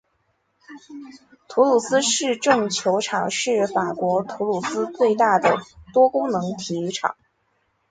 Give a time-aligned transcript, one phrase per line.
[1.47, 5.57] 土鲁斯市政球场是法国土鲁斯最大的
[5.93, 7.15] 多功能体育场。